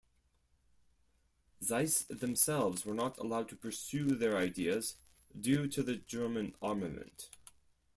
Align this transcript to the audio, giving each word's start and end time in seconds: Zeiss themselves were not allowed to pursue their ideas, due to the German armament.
Zeiss 1.61 2.01
themselves 2.09 2.87
were 2.87 2.95
not 2.95 3.19
allowed 3.19 3.49
to 3.49 3.55
pursue 3.55 4.15
their 4.15 4.35
ideas, 4.35 4.95
due 5.39 5.67
to 5.67 5.83
the 5.83 5.95
German 5.97 6.55
armament. 6.59 7.29